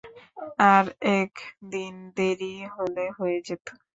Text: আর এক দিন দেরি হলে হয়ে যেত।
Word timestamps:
আর 0.69 0.85
এক 1.19 1.33
দিন 1.71 1.93
দেরি 2.17 2.53
হলে 2.75 3.05
হয়ে 3.17 3.37
যেত। 3.47 3.65